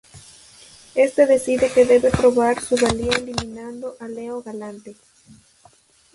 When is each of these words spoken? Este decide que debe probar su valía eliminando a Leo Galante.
Este 0.95 1.27
decide 1.27 1.71
que 1.71 1.85
debe 1.85 2.09
probar 2.09 2.59
su 2.59 2.75
valía 2.75 3.11
eliminando 3.15 3.97
a 3.99 4.07
Leo 4.07 4.41
Galante. 4.41 4.95